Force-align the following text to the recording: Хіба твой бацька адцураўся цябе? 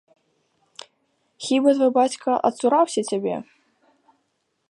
Хіба 1.49 1.69
твой 1.77 1.91
бацька 1.99 2.31
адцураўся 2.51 3.01
цябе? 3.13 3.35